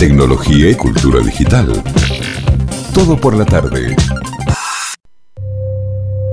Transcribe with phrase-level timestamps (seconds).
[0.00, 1.70] tecnología y cultura digital.
[2.94, 3.94] Todo por la tarde.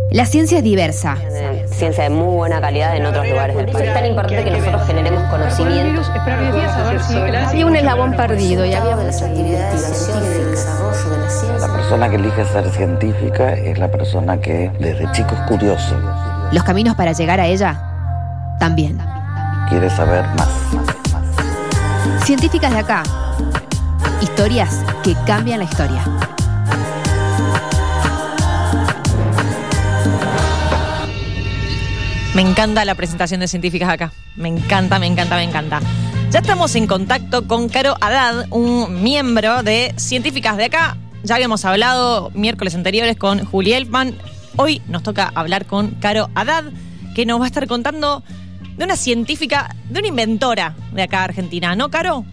[0.09, 1.17] La ciencia es diversa.
[1.69, 3.89] Ciencia de muy buena calidad en otros lugares del país.
[3.89, 6.01] Es tan importante que nosotros generemos conocimiento.
[7.45, 11.59] Había un eslabón perdido y había las actividades científicas.
[11.59, 15.93] La persona que elige ser científica es la persona que desde chico es curioso,
[16.53, 17.77] los caminos para llegar a ella
[18.61, 18.97] también.
[19.67, 20.47] quiere saber más.
[22.23, 23.26] Científicas de acá.
[24.21, 26.03] Historias que cambian la historia.
[32.33, 34.11] Me encanta la presentación de científicas acá.
[34.35, 35.81] Me encanta, me encanta, me encanta.
[36.31, 40.97] Ya estamos en contacto con Caro Haddad, un miembro de Científicas de acá.
[41.23, 44.15] Ya habíamos hablado miércoles anteriores con Juli Elfman.
[44.55, 46.65] Hoy nos toca hablar con Caro Haddad,
[47.13, 48.23] que nos va a estar contando
[48.77, 52.25] de una científica, de una inventora de acá Argentina, ¿no, Caro?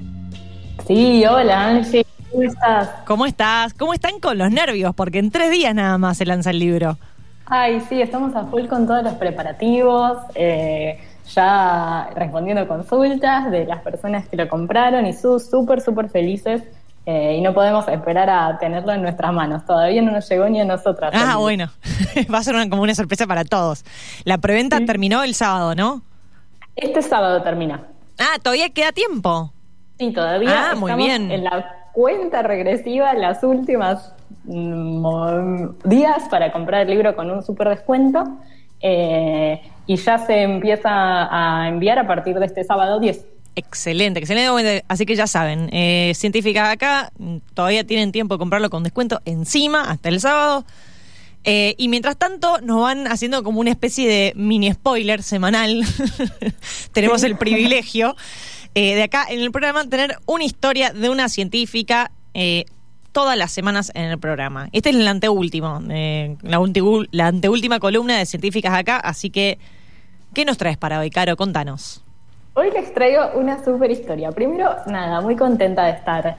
[0.86, 2.88] Sí, hola Angie, ¿cómo estás?
[3.06, 3.74] ¿Cómo estás?
[3.74, 4.94] ¿Cómo están con los nervios?
[4.94, 6.98] Porque en tres días nada más se lanza el libro.
[7.46, 10.98] Ay, sí, estamos a full con todos los preparativos, eh,
[11.34, 16.62] ya respondiendo consultas de las personas que lo compraron y su súper, súper felices.
[17.06, 19.64] eh, y no podemos esperar a tenerlo en nuestras manos.
[19.66, 21.12] Todavía no nos llegó ni a nosotras.
[21.14, 21.70] Ah, bueno.
[22.32, 23.84] va a ser una, como una sorpresa para todos.
[24.24, 26.02] La preventa terminó el sábado, ¿no?
[26.76, 27.82] Este sábado termina.
[28.18, 29.52] Ah, todavía queda tiempo.
[29.98, 31.30] Sí, todavía Ah, muy estamos bien.
[31.30, 34.12] en la cuenta regresiva, las últimas
[34.44, 38.24] mm, mo- días para comprar el libro con un súper descuento.
[38.86, 43.24] eh, y ya se empieza a enviar a partir de este sábado 10.
[43.56, 44.84] Excelente, excelente.
[44.88, 49.20] Así que ya saben, eh, científicas acá mm, todavía tienen tiempo de comprarlo con descuento
[49.24, 50.64] encima hasta el sábado.
[51.44, 55.82] Eh, y mientras tanto nos van haciendo como una especie de mini spoiler semanal.
[56.92, 58.16] Tenemos el privilegio
[58.74, 62.64] eh, de acá en el programa tener una historia de una científica eh,
[63.12, 64.68] todas las semanas en el programa.
[64.72, 68.96] Este es el anteúltimo, eh, la, anteúltima columna de científicas acá.
[68.98, 69.58] Así que,
[70.34, 71.36] ¿qué nos traes para hoy, Caro?
[71.36, 72.02] Contanos.
[72.54, 74.30] Hoy les traigo una súper historia.
[74.32, 76.36] Primero, nada, muy contenta de estar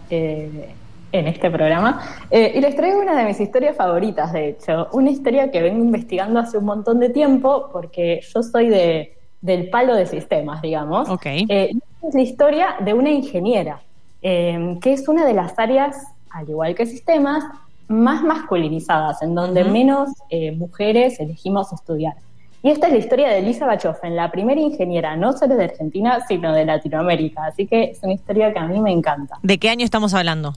[1.16, 2.02] en este programa.
[2.30, 4.90] Eh, y les traigo una de mis historias favoritas, de hecho.
[4.92, 9.70] Una historia que vengo investigando hace un montón de tiempo, porque yo soy de, del
[9.70, 11.10] palo de sistemas, digamos.
[11.10, 11.26] Ok.
[11.26, 11.72] Eh,
[12.14, 13.82] la historia de una ingeniera,
[14.22, 15.96] eh, que es una de las áreas,
[16.30, 17.44] al igual que sistemas,
[17.88, 22.16] más masculinizadas, en donde menos eh, mujeres elegimos estudiar.
[22.64, 26.26] Y esta es la historia de Elisa Bachofen, la primera ingeniera no solo de Argentina,
[26.28, 27.46] sino de Latinoamérica.
[27.46, 29.38] Así que es una historia que a mí me encanta.
[29.44, 30.56] ¿De qué año estamos hablando?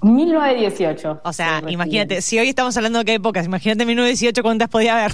[0.00, 1.20] 1918.
[1.24, 4.94] O sea, se imagínate, si hoy estamos hablando de qué épocas, imagínate 1918 cuántas podía
[4.98, 5.12] haber.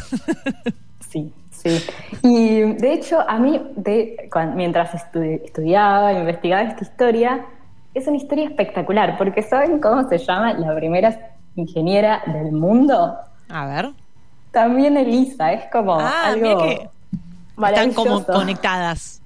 [1.09, 1.85] Sí, sí.
[2.23, 7.45] Y de hecho, a mí, de, mientras estu- estudiaba, investigaba esta historia,
[7.95, 13.17] es una historia espectacular, porque ¿saben cómo se llama la primera ingeniera del mundo?
[13.49, 13.91] A ver.
[14.51, 16.89] También Elisa, es como ah, algo que
[17.67, 19.21] están como conectadas.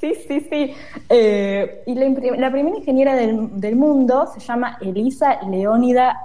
[0.00, 0.74] Sí, sí, sí.
[1.08, 6.20] Eh, y la, primera ingeniera del, del mundo se llama Elisa Leónida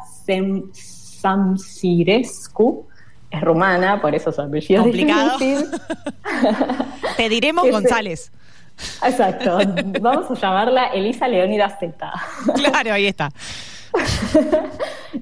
[1.21, 2.88] Samsirescu.
[3.31, 5.37] Es rumana, por eso su apellido Complicado.
[5.39, 5.65] es.
[7.17, 8.31] Te diremos González.
[9.05, 9.59] Exacto.
[10.01, 12.11] Vamos a llamarla Elisa Leónida Z.
[12.55, 13.29] Claro, ahí está.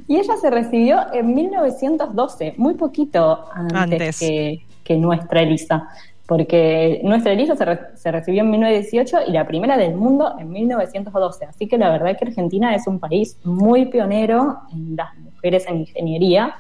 [0.08, 4.20] Y ella se recibió en 1912, muy poquito antes, Antes.
[4.20, 5.88] Que, que nuestra Elisa.
[6.26, 10.50] Porque nuestra Elisa se, re- se recibió en 1918 y la primera del mundo en
[10.50, 11.46] 1912.
[11.46, 15.66] Así que la verdad es que Argentina es un país muy pionero en las mujeres
[15.68, 16.54] en ingeniería.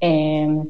[0.00, 0.62] Eh,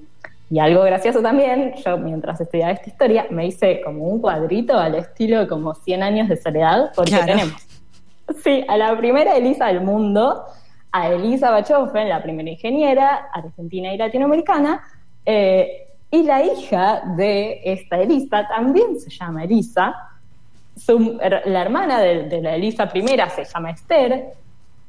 [0.51, 4.95] y algo gracioso también, yo mientras estudiaba esta historia me hice como un cuadrito al
[4.95, 7.27] estilo como 100 años de soledad, porque Claro.
[7.27, 7.55] tenemos
[8.43, 10.45] Sí, a la primera Elisa del mundo,
[10.93, 14.81] a Elisa Bachofen, la primera ingeniera argentina y latinoamericana,
[15.27, 19.95] eh, y la hija de esta Elisa también se llama Elisa.
[20.77, 24.33] Su- her- la hermana de, de la Elisa primera se llama Esther,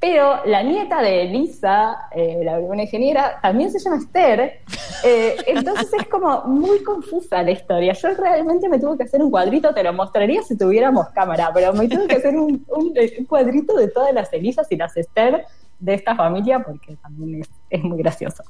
[0.08, 4.60] pero la nieta de Elisa, eh, la primera ingeniera, también se llama Esther.
[5.04, 7.94] Eh, entonces es como muy confusa la historia.
[7.94, 11.74] Yo realmente me tuve que hacer un cuadrito, te lo mostraría si tuviéramos cámara, pero
[11.74, 15.44] me tuve que hacer un, un- un cuadrito de todas las Elisas y las Esther
[15.80, 18.44] de esta familia porque también es, es muy gracioso.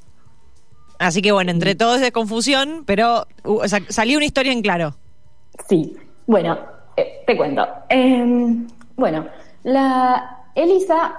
[0.99, 4.51] Así que bueno, entre todo es de confusión, pero uh, o sea, salió una historia
[4.51, 4.97] en claro.
[5.69, 5.95] Sí,
[6.27, 6.57] bueno,
[6.97, 7.65] eh, te cuento.
[7.87, 8.57] Eh,
[8.97, 9.25] bueno,
[9.63, 11.13] la Elisa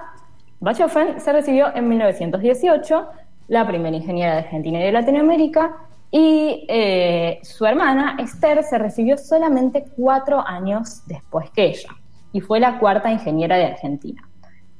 [0.59, 3.07] Bachofen se recibió en 1918,
[3.47, 5.77] la primera ingeniera de Argentina y de Latinoamérica,
[6.09, 11.89] y eh, su hermana Esther se recibió solamente cuatro años después que ella,
[12.31, 14.27] y fue la cuarta ingeniera de Argentina.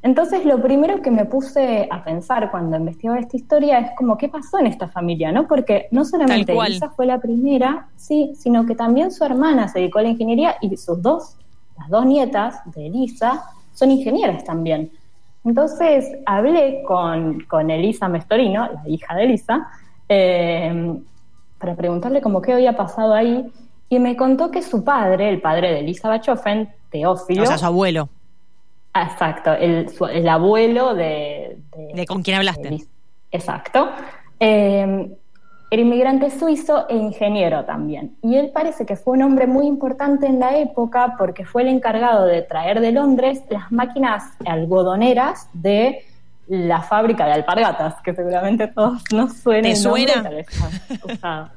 [0.04, 4.30] Entonces, lo primero que me puse a pensar cuando investigaba esta historia es como qué
[4.30, 5.48] pasó en esta familia, ¿no?
[5.48, 6.54] Porque no solamente.
[6.54, 10.56] Elisa fue la primera, sí, sino que también su hermana se dedicó a la ingeniería
[10.62, 11.36] y sus dos,
[11.78, 13.44] las dos nietas de Elisa,
[13.74, 14.92] son ingenieras también.
[15.48, 19.68] Entonces, hablé con, con Elisa Mestorino, la hija de Elisa,
[20.10, 20.94] eh,
[21.58, 23.50] para preguntarle como qué había pasado ahí,
[23.90, 27.66] y me contó que su padre, el padre de Elisa Bachofen, Teófilo, O sea, su
[27.66, 28.10] abuelo.
[28.94, 31.58] Ah, Exacto, el, su- el abuelo de,
[31.94, 32.84] De con quién hablaste.
[33.32, 33.90] Exacto.
[34.40, 35.16] Eh,
[35.70, 38.16] era inmigrante suizo e ingeniero también.
[38.22, 41.68] Y él parece que fue un hombre muy importante en la época porque fue el
[41.68, 46.06] encargado de traer de Londres las máquinas algodoneras de
[46.48, 49.74] la fábrica de alpargatas, que seguramente todos nos suena.
[49.74, 51.14] ¿Te nombre, suena?
[51.14, 51.50] usado.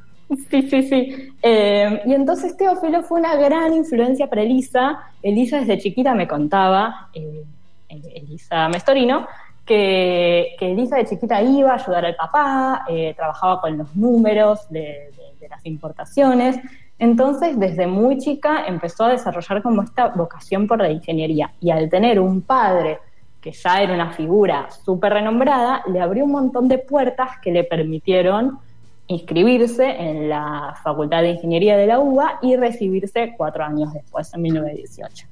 [0.48, 1.32] Sí, sí, sí.
[1.42, 5.00] Eh, y entonces Teófilo fue una gran influencia para Elisa.
[5.22, 7.44] Elisa desde chiquita me contaba, eh,
[7.88, 9.26] Elisa Mestorino,
[9.70, 14.80] que, que de chiquita iba a ayudar al papá, eh, trabajaba con los números de,
[14.80, 16.58] de- de las importaciones.
[16.98, 21.52] Entonces, desde muy chica empezó a desarrollar como esta vocación por la ingeniería.
[21.60, 22.98] Y al tener un padre
[23.40, 27.62] que ya era una figura súper renombrada, le abrió un montón de puertas que le
[27.62, 28.58] permitieron
[29.06, 34.42] inscribirse en la Facultad de Ingeniería de la UBA y recibirse cuatro años después, en
[34.42, 35.26] 1918.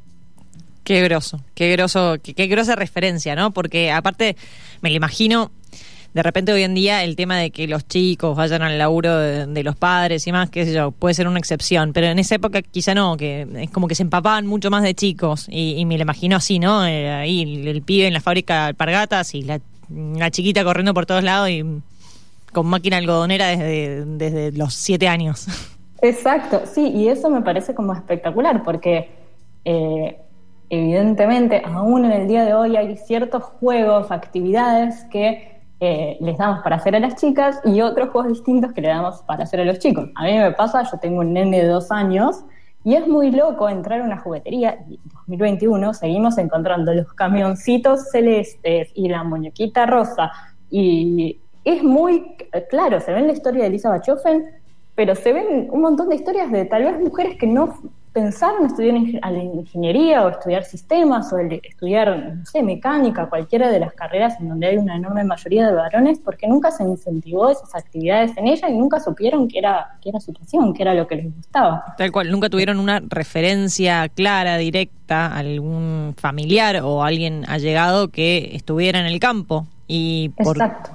[0.89, 3.51] Qué groso, qué groso, qué, qué grosa referencia, ¿no?
[3.51, 4.37] Porque aparte,
[4.81, 5.51] me lo imagino,
[6.15, 9.63] de repente hoy en día el tema de que los chicos vayan al laburo de,
[9.63, 12.63] los padres y más, qué sé yo, puede ser una excepción, pero en esa época
[12.63, 16.05] quizá no, que es como que se empapaban mucho más de chicos y, me lo
[16.05, 16.87] imagino así, ¿no?
[16.87, 21.05] Eh, ahí el, pibe en la fábrica de alpargatas y la, la chiquita corriendo por
[21.05, 21.67] todos lados y
[22.51, 25.49] con máquina algodonera desde, desde los siete años.
[26.01, 29.11] Exacto, sí, y eso me parece como espectacular porque
[29.67, 30.17] eh,
[30.71, 36.61] evidentemente aún en el día de hoy hay ciertos juegos, actividades que eh, les damos
[36.63, 39.65] para hacer a las chicas y otros juegos distintos que le damos para hacer a
[39.65, 40.11] los chicos.
[40.17, 42.45] A mí me pasa, yo tengo un nene de dos años
[42.85, 48.11] y es muy loco entrar a una juguetería y en 2021 seguimos encontrando los camioncitos
[48.11, 50.33] celestes y la muñequita rosa
[50.71, 52.37] y es muy
[52.71, 54.47] claro, se ve en la historia de Elisa Bachofen,
[54.99, 57.73] pero se ven un montón de historias de tal vez mujeres que no
[58.13, 63.29] pensaron estudiar ing- a la ingeniería o estudiar sistemas o el- estudiar, no sé, mecánica,
[63.29, 66.83] cualquiera de las carreras en donde hay una enorme mayoría de varones, porque nunca se
[66.83, 70.83] incentivó esas actividades en ella y nunca supieron que era, que era su pasión, que
[70.83, 71.95] era lo que les gustaba.
[71.97, 78.99] Tal cual, nunca tuvieron una referencia clara, directa, algún familiar o alguien allegado que estuviera
[78.99, 79.65] en el campo.
[79.87, 80.91] Y por, Exacto.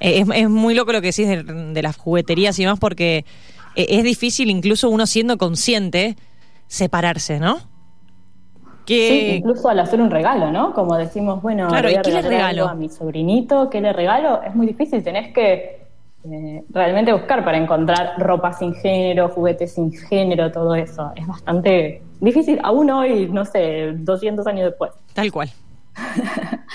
[0.00, 3.24] Eh, es, es muy loco lo que decís de, de las jugueterías y demás porque
[3.76, 6.16] eh, es difícil incluso uno siendo consciente
[6.66, 7.58] separarse, ¿no?
[7.58, 7.66] Sí,
[8.86, 10.72] Que incluso al hacer un regalo, ¿no?
[10.74, 12.68] Como decimos, bueno, Claro, voy ¿y a qué le regalo?
[12.68, 14.42] a mi sobrinito, ¿qué le regalo?
[14.42, 15.86] Es muy difícil, tenés que
[16.24, 21.12] eh, realmente buscar para encontrar ropa sin género, juguetes sin género, todo eso.
[21.14, 24.90] Es bastante difícil, aún hoy, no sé, 200 años después.
[25.14, 25.50] tal cual.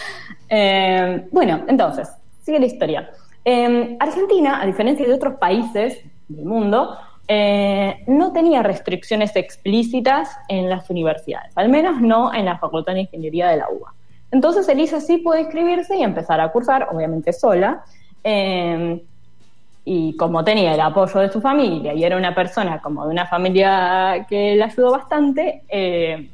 [0.50, 2.07] Eh, bueno, entonces,
[2.45, 3.09] sigue la historia.
[3.44, 6.97] Eh, Argentina, a diferencia de otros países del mundo,
[7.27, 13.01] eh, no tenía restricciones explícitas en las universidades, al menos no en la Facultad de
[13.01, 13.94] Ingeniería de la UBA.
[14.31, 17.83] Entonces Elisa sí puede inscribirse y empezar a cursar, obviamente sola,
[18.23, 19.02] eh,
[19.85, 23.28] y como tenía el apoyo de su familia y era una persona como de una
[23.28, 26.30] familia que la ayudó bastante, eh,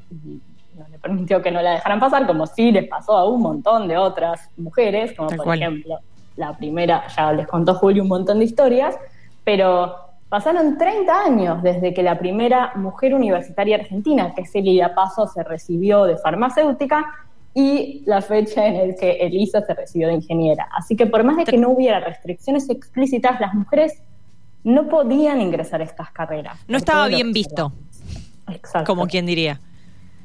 [1.01, 4.49] permitió que no la dejaran pasar, como sí les pasó a un montón de otras
[4.57, 5.61] mujeres, como Tal por cual.
[5.61, 5.99] ejemplo
[6.35, 8.95] la primera, ya les contó Julio un montón de historias,
[9.43, 9.95] pero
[10.29, 15.43] pasaron 30 años desde que la primera mujer universitaria argentina, que es Elida Paso, se
[15.43, 17.05] recibió de farmacéutica
[17.53, 20.69] y la fecha en el que Elisa se recibió de ingeniera.
[20.73, 24.01] Así que por más de que no hubiera restricciones explícitas, las mujeres
[24.63, 26.57] no podían ingresar a estas carreras.
[26.67, 27.73] No estaba bien visto.
[28.47, 28.91] Exacto.
[28.91, 29.59] como quien diría.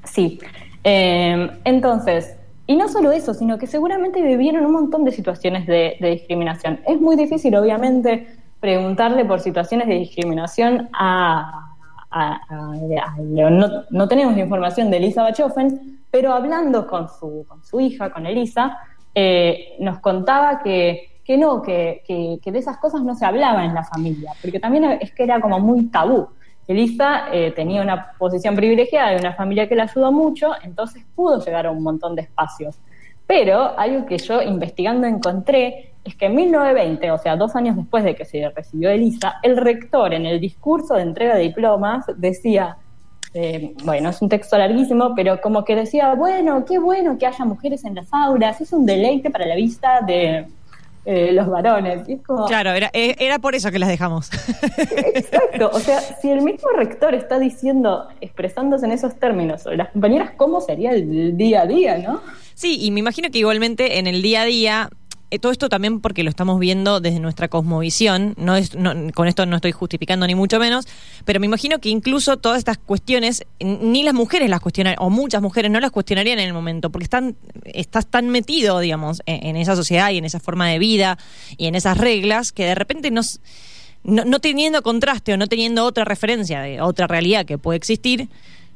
[0.06, 0.38] Sí.
[0.84, 2.36] Eh, entonces,
[2.66, 6.80] y no solo eso, sino que seguramente vivieron un montón de situaciones de, discriminación.
[6.86, 8.26] Es muy difícil, obviamente,
[8.60, 11.62] preguntarle por situaciones de discriminación a-
[12.10, 12.40] a-
[13.18, 18.26] no, no tenemos información de Elisa Bachofen, pero hablando con su, con su hija, con
[18.26, 18.78] Elisa,
[19.14, 23.64] eh, nos contaba que, que no, que, que- que de esas cosas no se hablaba
[23.64, 26.28] en la familia, porque también es que era como muy tabú.
[26.68, 31.44] Elisa eh, tenía una posición privilegiada de una familia que la ayudó mucho, entonces pudo
[31.44, 32.76] llegar a un montón de espacios.
[33.26, 38.04] Pero algo que yo investigando encontré es que en 1920, o sea, dos años después
[38.04, 42.76] de que se recibió Elisa, el rector en el discurso de entrega de diplomas decía,
[43.34, 47.44] eh, bueno, es un texto larguísimo, pero como que decía, bueno, qué bueno que haya
[47.44, 50.46] mujeres en las aulas, es un deleite para la vista de
[51.06, 52.08] eh, los varones.
[52.08, 54.28] Y es como, Claro, era, eh, era por eso que las dejamos.
[55.14, 59.90] Exacto, o sea, si el mismo rector está diciendo, expresándose en esos términos sobre las
[59.90, 62.20] compañeras, ¿cómo sería el día a día, no?
[62.54, 64.90] Sí, y me imagino que igualmente en el día a día,
[65.40, 69.44] todo esto también porque lo estamos viendo desde nuestra cosmovisión, no es, no- con esto
[69.44, 70.86] no estoy justificando ni mucho menos,
[71.24, 75.42] pero me imagino que incluso todas estas cuestiones, ni las mujeres las cuestionarían, o muchas
[75.42, 79.74] mujeres no las cuestionarían en el momento, porque están, estás tan metido, digamos, en, esa
[79.74, 81.18] sociedad y en esa forma de vida
[81.56, 83.40] y en esas reglas, que de repente nos,
[84.04, 88.28] no, no teniendo contraste o no teniendo otra referencia de otra realidad que puede existir,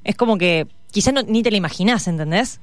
[0.02, 2.58] es como que quizás ni te la imaginás, ¿entendés?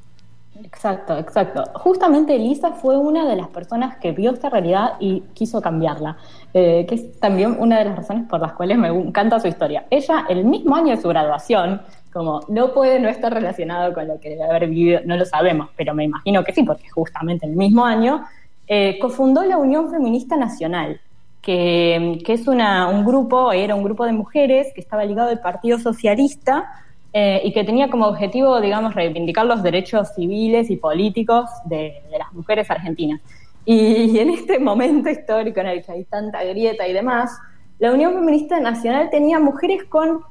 [0.64, 1.64] Exacto, exacto.
[1.76, 6.18] Justamente Elisa fue una de las personas que vio esta realidad y quiso cambiarla,
[6.54, 9.86] eh, que es también una de las razones por las cuales me encanta su historia.
[9.90, 14.20] Ella, el mismo año de su graduación, como no puede no estar relacionado con lo
[14.20, 17.56] que debe haber vivido, no lo sabemos, pero me imagino que sí, porque justamente el
[17.56, 18.26] mismo año,
[18.68, 21.00] eh, cofundó la Unión Feminista Nacional,
[21.42, 25.40] que, que es una, un grupo, era un grupo de mujeres que estaba ligado al
[25.40, 26.70] Partido Socialista
[27.14, 32.18] eh, y que tenía como objetivo, digamos, reivindicar los derechos civiles y políticos de, de
[32.18, 33.22] las mujeres argentinas.
[33.70, 37.38] Y, en este momento histórico en el que hay tanta grieta y demás,
[37.80, 40.22] la Unión Feminista Nacional tenía mujeres con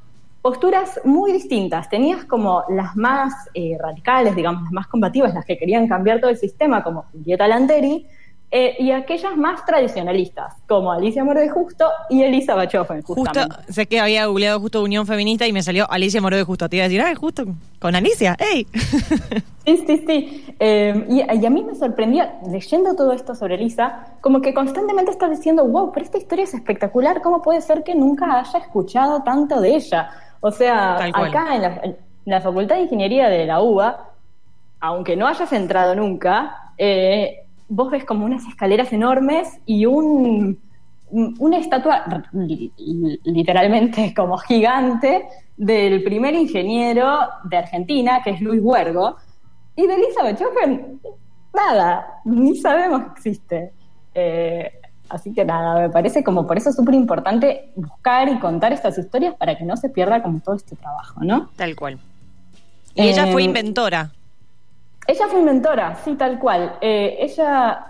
[0.41, 1.91] posturas muy distintas.
[1.91, 6.31] Tenías como las más eh, radicales, digamos, las más combativas, las que querían cambiar todo
[6.31, 8.07] el sistema, como Julieta Lanteri,
[8.51, 13.87] eh, y aquellas más tradicionalistas, como Alicia Moro de Justo y Elisa Bachofen, Justo, sé
[13.87, 16.69] que había googleado justo Unión Feminista y me salió Alicia Moró de Justo.
[16.69, 17.45] Te iba a decir, ah, justo
[17.81, 18.67] con Alicia, ¡ey!
[19.67, 20.55] Sí, sí, sí.
[20.61, 25.11] Eh, y, y a mí me sorprendía, leyendo todo esto sobre Elisa, como que constantemente
[25.11, 29.25] estás diciendo, wow, pero esta historia es espectacular, ¿cómo puede ser que nunca haya escuchado
[29.25, 30.09] tanto de ella?
[30.41, 34.13] O sea, acá en la, en la Facultad de Ingeniería de la UBA,
[34.79, 40.59] aunque no hayas entrado nunca, eh, vos ves como unas escaleras enormes y un,
[41.11, 48.61] una estatua li- li- literalmente como gigante del primer ingeniero de Argentina, que es Luis
[48.63, 49.17] Huergo,
[49.75, 51.01] y de Elizabeth Schoffen,
[51.55, 53.73] nada, ni sabemos que existe.
[54.15, 54.71] Eh,
[55.09, 59.35] así que nada, me parece como por eso súper importante buscar y contar estas historias
[59.35, 61.51] para que no se pierda como todo este trabajo, ¿no?
[61.57, 61.99] Tal cual.
[62.95, 64.11] Y ella fue inventora.
[65.07, 66.79] Ella fue inventora, sí, tal cual.
[66.81, 67.87] Eh, ella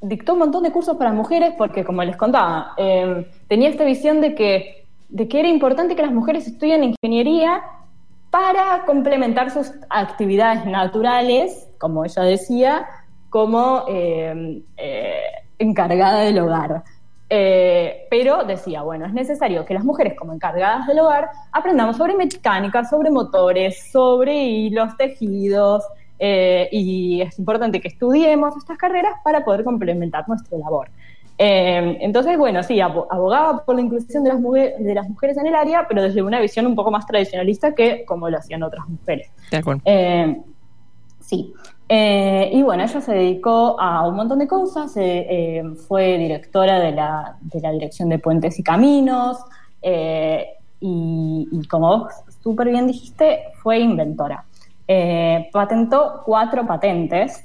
[0.00, 4.20] dictó un montón de cursos para mujeres porque, como les contaba, eh, tenía esta visión
[4.20, 7.62] de que, de que era importante que las mujeres estudien ingeniería
[8.30, 12.86] para complementar sus actividades naturales, como ella decía,
[13.30, 14.62] como eh,
[15.58, 16.84] encargada del hogar.
[17.30, 22.84] Pero decía, bueno, es necesario que las mujeres como encargadas del hogar aprendamos sobre mecánica,
[22.84, 25.84] sobre motores, sobre hilos, tejidos,
[26.18, 30.90] eh, y es importante que estudiemos estas carreras para poder complementar nuestra labor.
[31.40, 35.36] Eh, entonces, bueno, sí, abo- abogaba por la inclusión de las, muge- de las mujeres
[35.36, 38.62] en el área, pero desde una visión un poco más tradicionalista que como lo hacían
[38.64, 39.30] otras mujeres.
[39.50, 39.80] Tal cual.
[39.84, 40.36] Eh,
[41.20, 41.52] sí.
[41.88, 44.92] Eh, y bueno, ella se dedicó a un montón de cosas.
[45.86, 49.38] fue directora de la, de la Dirección de Puentes y Caminos.
[50.80, 54.44] y, y como vos súper bien dijiste, fue inventora.
[54.88, 57.44] Eh, patentó cuatro patentes.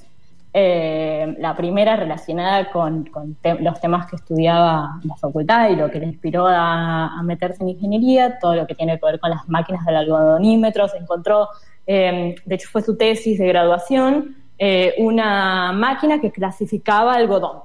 [0.56, 5.90] eh, la primera relacionada con, con te- los temas que estudiaba la facultad y lo
[5.90, 9.32] que le inspiró a, a meterse en ingeniería, todo lo que tiene que ver con
[9.32, 10.88] las máquinas del algodonímetro.
[10.90, 11.50] Se encontró,
[11.88, 17.58] eh, de hecho fue su tesis de graduación, eh, una máquina que clasificaba algodón.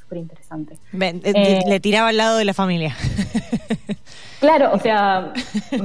[0.00, 0.78] Súper interesante.
[1.66, 2.96] Le tiraba al lado de la familia.
[4.40, 5.32] Claro, o sea,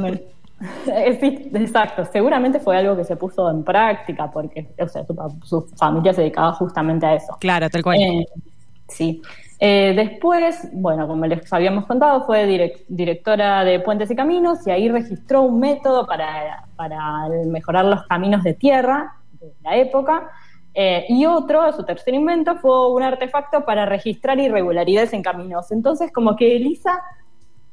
[1.20, 2.06] sí, exacto.
[2.06, 6.22] Seguramente fue algo que se puso en práctica porque o sea, su, su familia se
[6.22, 7.38] dedicaba justamente a eso.
[7.40, 7.98] claro, tal cual.
[8.00, 8.26] Eh,
[8.88, 9.22] sí.
[9.60, 14.72] Eh, después, bueno, como les habíamos contado, fue direc- directora de Puentes y Caminos y
[14.72, 20.30] ahí registró un método para, para mejorar los caminos de tierra de la época.
[20.76, 25.72] Eh, y otro, su tercer invento, fue un artefacto para registrar irregularidades en caminos.
[25.72, 27.00] Entonces, como que Elisa,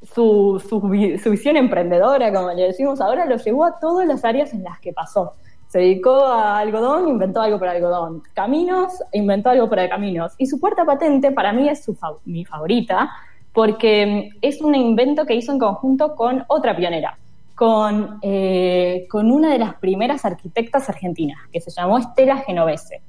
[0.01, 4.23] su, su, vi- su visión emprendedora, como le decimos ahora, lo llevó a todas las
[4.25, 5.33] áreas en las que pasó.
[5.67, 8.23] Se dedicó a algodón, inventó algo para algodón.
[8.33, 10.33] Caminos, inventó algo para caminos.
[10.37, 11.89] Y su cuarta patente para mí es
[12.25, 13.09] mi favorita,
[13.53, 17.17] porque mm, es un invento que hizo en conjunto con otra pionera,
[17.55, 23.01] con, eh, con una de las primeras arquitectas argentinas, que se llamó Estela Genovese.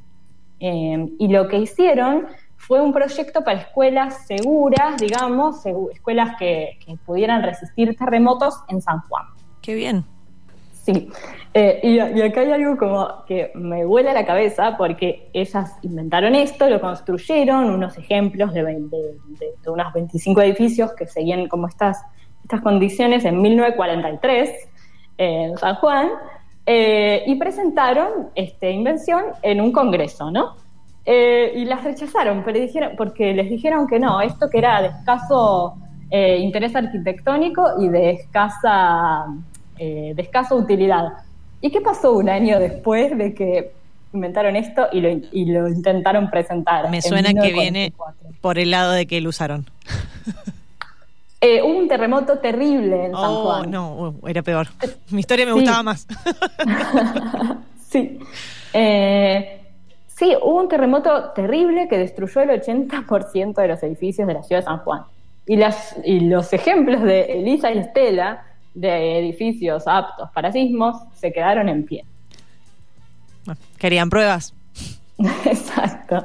[0.60, 2.26] Eh, y lo que hicieron
[2.66, 9.00] fue un proyecto para escuelas seguras, digamos, escuelas que, que pudieran resistir terremotos en San
[9.08, 9.24] Juan.
[9.60, 10.04] Qué bien.
[10.84, 11.08] Sí,
[11.54, 16.34] eh, y, y acá hay algo como que me vuela la cabeza porque ellas inventaron
[16.34, 21.46] esto, lo construyeron, unos ejemplos de, vein- de- de- de unos 25 edificios que seguían
[21.48, 21.98] como estas,
[22.42, 24.50] estas condiciones en 1943
[25.18, 26.08] en San Juan
[26.66, 30.56] eh, y presentaron esta invención en un congreso, ¿no?
[31.04, 34.88] Eh, y las rechazaron, pero dijeron, porque les dijeron que no, esto que era de
[34.88, 35.74] escaso
[36.10, 39.24] eh, interés arquitectónico y de escasa,
[39.78, 41.08] eh, de escasa utilidad.
[41.60, 43.72] ¿Y qué pasó un año después de que
[44.12, 46.88] inventaron esto y lo, y lo intentaron presentar?
[46.90, 48.40] Me en suena que viene 1944?
[48.40, 49.66] por el lado de que lo usaron.
[51.44, 53.68] Eh, hubo un terremoto terrible en San Oh, Juan.
[53.72, 54.68] no, uh, era peor.
[55.10, 55.58] Mi historia me Sí.
[55.58, 56.06] gustaba más.
[57.90, 58.18] sí.
[58.72, 59.61] Eh,
[60.22, 64.60] sí, hubo un terremoto terrible que destruyó el 80% de los edificios de la ciudad
[64.60, 65.02] de San Juan.
[65.46, 71.32] Y, las, y los ejemplos de Elisa y Estela de edificios aptos para sismos se
[71.32, 72.04] quedaron en pie.
[73.44, 74.54] Bueno, Querían pruebas.
[75.44, 76.24] Exacto.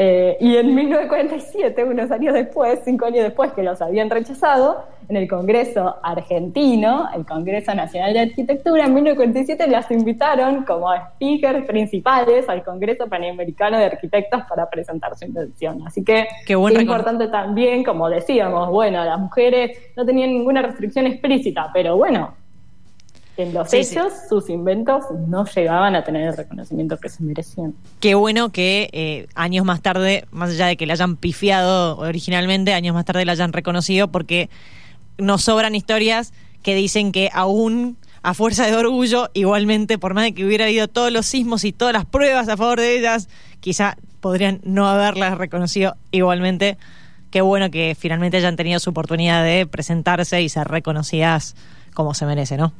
[0.00, 5.16] Eh, y en 1947, unos años después, cinco años después que los habían rechazado, en
[5.16, 12.48] el Congreso argentino, el Congreso Nacional de Arquitectura, en 1947 las invitaron como speakers principales
[12.48, 15.82] al Congreso Panamericano de Arquitectos para presentar su invención.
[15.84, 21.08] Así que Qué es importante también, como decíamos, bueno, las mujeres no tenían ninguna restricción
[21.08, 22.34] explícita, pero bueno,
[23.38, 23.84] en los Sí,
[24.28, 27.74] sus inventos no llegaban a tener el reconocimiento que se merecían.
[28.00, 32.74] Qué bueno que eh, años más tarde, más allá de que la hayan pifiado originalmente,
[32.74, 34.50] años más tarde la hayan reconocido porque
[35.18, 40.34] nos sobran historias que dicen que aún a fuerza de orgullo, igualmente, por más de
[40.34, 43.28] que hubiera habido todos los sismos y todas las pruebas a favor de ellas,
[43.60, 46.76] quizá podrían no haberlas reconocido igualmente.
[47.30, 51.54] Qué bueno que finalmente hayan tenido su oportunidad de presentarse y ser reconocidas
[51.94, 52.72] como se merece, ¿no?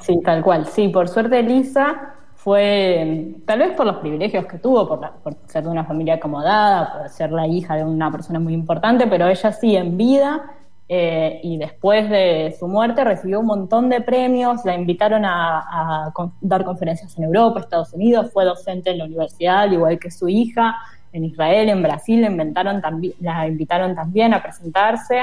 [0.00, 0.66] Sí, tal cual.
[0.66, 5.34] Sí, por suerte Elisa fue, tal vez por los privilegios que tuvo, por, la- por
[5.46, 9.28] ser de una familia acomodada, por ser la hija de una persona muy importante, pero
[9.28, 10.42] ella sí en vida
[10.88, 16.64] eh, y después de su muerte recibió un montón de premios, la invitaron a, dar
[16.64, 20.76] conferencias en Europa, Estados Unidos, fue docente en la universidad, al igual que su hija,
[21.12, 22.82] en Israel, en Brasil, inventaron
[23.20, 25.22] la invitaron también a presentarse.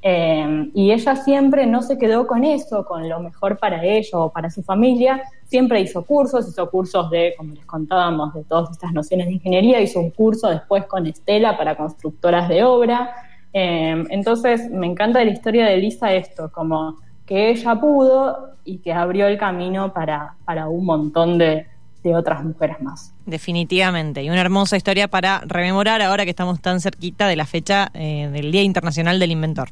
[0.00, 4.30] Eh, y ella siempre no se quedó con eso, con lo mejor para ella o
[4.30, 8.92] para su familia, siempre hizo cursos, hizo cursos de, como les contábamos, de todas estas
[8.92, 13.10] nociones de ingeniería, hizo un curso después con Estela para constructoras de obra.
[13.52, 18.92] Eh, entonces, me encanta la historia de Elisa esto, como que ella pudo y que
[18.92, 21.66] abrió el camino para, para un montón de,
[22.02, 23.12] de otras mujeres más.
[23.26, 24.22] Definitivamente.
[24.22, 28.28] Y una hermosa historia para rememorar ahora que estamos tan cerquita de la fecha eh,
[28.32, 29.70] del Día Internacional del Inventor.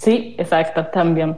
[0.00, 1.36] Sí, exacto, también.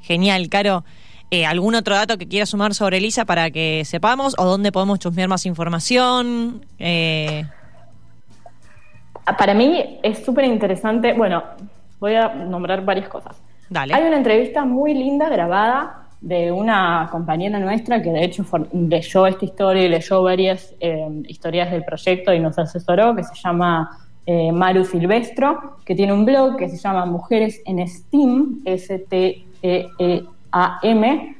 [0.00, 0.84] Genial, Caro.
[1.30, 4.36] Eh, ¿Algún otro dato que quieras sumar sobre Elisa para que sepamos?
[4.38, 6.64] ¿O dónde podemos chusmear más información?
[6.78, 7.44] Eh,
[9.36, 11.42] Para mí es súper interesante, bueno,
[11.98, 13.36] voy a nombrar varias cosas.
[13.68, 13.94] dale.
[13.94, 19.44] Hay una entrevista muy linda grabada de una compañera nuestra que de hecho leyó esta
[19.44, 24.52] historia y leyó varias eh, historias del proyecto y nos asesoró, que se llama eh,
[24.52, 28.60] Maru Silvestro, que tiene un blog que se llama Mujeres en STEAM,
[30.04, 31.36] S-T-E-E-A-M,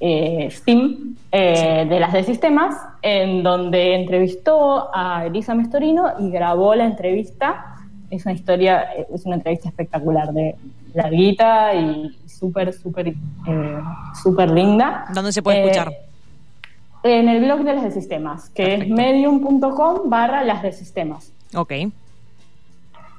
[0.00, 6.74] eh, STEAM, eh, de las de sistemas, en donde entrevistó a Elisa Mestorino y grabó
[6.74, 7.76] la entrevista.
[8.10, 10.54] Es una historia, es una entrevista espectacular, de
[10.94, 13.14] larguita y súper, súper, eh,
[14.22, 15.06] súper linda.
[15.12, 15.92] ¿Dónde se puede Eh, escuchar?
[17.02, 18.94] En el blog de las de sistemas, que Perfecto.
[18.94, 21.30] es medium.com barra las de sistemas.
[21.54, 21.72] Ok.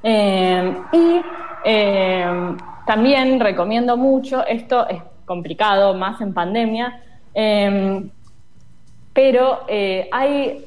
[0.08, 1.22] Eh, y
[1.66, 7.02] eh, también recomiendo mucho, esto es complicado, más en pandemia,
[7.34, 8.08] eh,
[9.12, 10.64] pero eh, hay,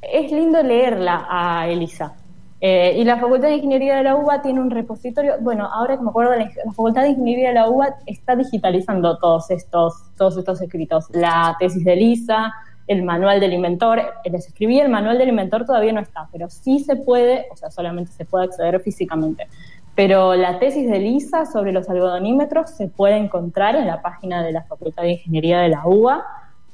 [0.00, 2.14] es lindo leerla a Elisa.
[2.60, 6.02] Eh, y la Facultad de Ingeniería de la UBA tiene un repositorio, bueno, ahora que
[6.04, 10.36] me acuerdo, la, la Facultad de Ingeniería de la UBA está digitalizando todos estos, todos
[10.36, 12.54] estos escritos, la tesis de Elisa,
[12.86, 16.48] el manual del inventor, eh, les escribí, el manual del inventor todavía no está, pero
[16.48, 19.48] sí se puede, o sea, solamente se puede acceder físicamente.
[19.94, 24.52] Pero la tesis de Elisa sobre los algodonímetros se puede encontrar en la página de
[24.52, 26.24] la Facultad de Ingeniería de la UBA.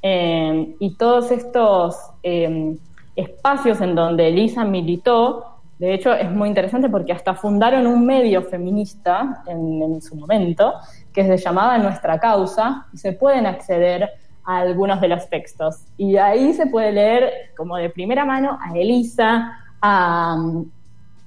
[0.02, 2.76] eh, y todos estos eh,
[3.14, 8.42] espacios en donde Elisa militó, de hecho es muy interesante porque hasta fundaron un medio
[8.42, 10.74] feminista en, en su momento,
[11.12, 14.10] que se llamaba Nuestra Causa, y se pueden acceder
[14.44, 15.84] a algunos de los textos.
[15.96, 20.36] Y ahí se puede leer como de primera mano a Elisa, a,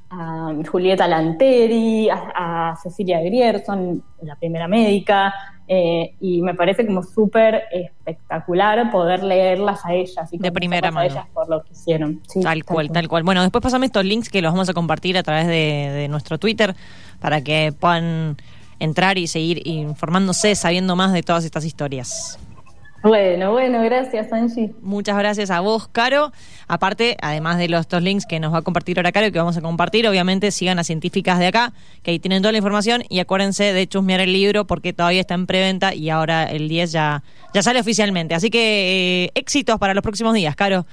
[0.10, 5.34] a Julieta Lanteri, a, a Cecilia Grierson, la primera médica,
[5.68, 11.00] eh, y me parece como súper espectacular poder leerlas a ellas y De primera mano.
[11.00, 12.22] a ellas por lo que hicieron.
[12.28, 13.24] Sí, tal cual, tal cual.
[13.24, 15.54] Bueno, después pasame estos links que los vamos a compartir a través de,
[15.92, 16.76] de nuestro Twitter
[17.20, 18.38] para que puedan
[18.78, 22.38] entrar y seguir informándose, sabiendo más de todas estas historias.
[23.06, 24.74] Bueno, bueno, gracias Angie.
[24.82, 26.32] Muchas gracias a vos, Caro.
[26.68, 29.38] Aparte, además de los estos links que nos va a compartir ahora Caro y que
[29.38, 33.04] vamos a compartir, obviamente sigan a científicas de acá, que ahí tienen toda la información
[33.08, 36.92] y acuérdense de chusmear el libro porque todavía está en preventa y ahora el 10
[36.92, 37.22] ya,
[37.54, 38.34] ya sale oficialmente.
[38.34, 40.88] Así que eh, éxitos para los próximos días, Caro.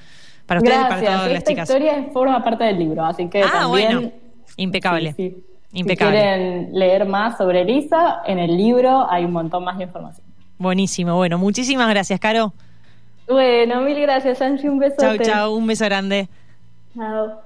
[0.45, 1.17] Para ustedes y para Gracias.
[1.17, 1.69] todas las chicas.
[1.71, 3.93] historia forma parte del libro, así que Ah, también...
[3.95, 4.13] bueno.
[4.59, 5.15] Impecable.
[5.15, 5.45] Sí, sí.
[5.73, 6.19] Impecable.
[6.19, 10.27] Si quieren leer más sobre Elisa, en el libro hay un montón más de información.
[10.63, 11.17] Buenísimo.
[11.17, 12.55] Bueno, muchísimas gracias, Caro.
[13.29, 14.71] Bueno, mil gracias, Angie.
[14.71, 14.97] Un beso.
[15.01, 15.55] Chau, chau.
[15.57, 16.29] Un beso grande.
[16.95, 17.43] Chao.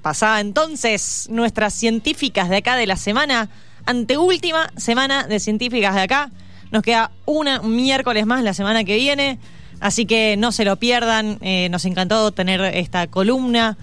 [0.00, 3.50] Pasaba entonces nuestras científicas de acá de la semana,
[3.86, 6.30] anteúltima semana de científicas de acá.
[6.70, 9.40] Nos queda una un miércoles más la semana que viene,
[9.80, 11.38] así que no se lo pierdan.
[11.40, 13.76] Eh, nos encantó tener esta columna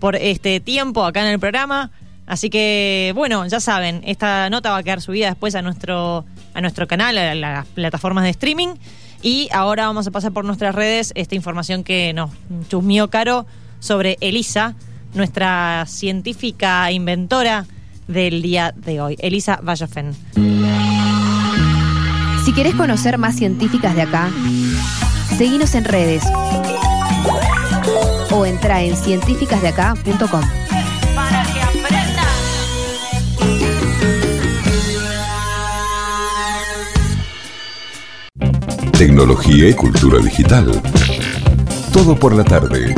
[0.00, 1.92] por este tiempo acá en el programa.
[2.26, 6.60] Así que, bueno, ya saben, esta nota va a quedar subida después a nuestro, a
[6.60, 8.74] nuestro canal, a las plataformas de streaming.
[9.22, 12.30] Y ahora vamos a pasar por nuestras redes esta información que nos
[12.68, 13.46] chusmió Caro
[13.80, 14.74] sobre Elisa,
[15.14, 17.66] nuestra científica inventora
[18.08, 20.14] del día de hoy, Elisa Vallofen.
[22.44, 24.30] Si querés conocer más científicas de acá,
[25.36, 26.24] seguinos en redes
[28.30, 30.71] o entra en científicasdeacá.com.
[39.02, 40.80] Tecnología y cultura digital.
[41.92, 42.94] Todo por la tarde.